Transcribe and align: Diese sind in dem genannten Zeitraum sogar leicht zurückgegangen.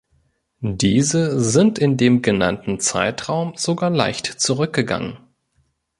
Diese 0.63 1.39
sind 1.39 1.77
in 1.77 1.95
dem 1.95 2.23
genannten 2.23 2.79
Zeitraum 2.79 3.53
sogar 3.55 3.91
leicht 3.91 4.25
zurückgegangen. 4.25 5.19